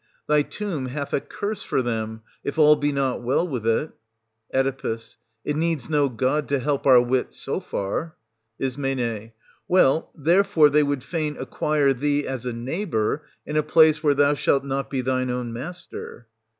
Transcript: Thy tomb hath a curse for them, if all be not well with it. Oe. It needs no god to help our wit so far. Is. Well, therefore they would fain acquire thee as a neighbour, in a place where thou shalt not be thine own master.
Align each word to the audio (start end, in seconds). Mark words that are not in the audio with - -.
Thy 0.27 0.41
tomb 0.41 0.87
hath 0.87 1.13
a 1.13 1.21
curse 1.21 1.61
for 1.61 1.83
them, 1.83 2.23
if 2.43 2.57
all 2.57 2.75
be 2.75 2.91
not 2.91 3.21
well 3.21 3.47
with 3.47 3.67
it. 3.67 3.91
Oe. 4.51 4.97
It 5.45 5.55
needs 5.55 5.91
no 5.91 6.09
god 6.09 6.49
to 6.49 6.57
help 6.57 6.87
our 6.87 6.99
wit 6.99 7.33
so 7.33 7.59
far. 7.59 8.15
Is. 8.57 8.79
Well, 9.67 10.09
therefore 10.15 10.71
they 10.71 10.81
would 10.81 11.03
fain 11.03 11.37
acquire 11.39 11.93
thee 11.93 12.25
as 12.27 12.47
a 12.47 12.51
neighbour, 12.51 13.27
in 13.45 13.55
a 13.57 13.61
place 13.61 14.01
where 14.01 14.15
thou 14.15 14.33
shalt 14.33 14.63
not 14.63 14.89
be 14.89 15.01
thine 15.01 15.29
own 15.29 15.53
master. 15.53 16.25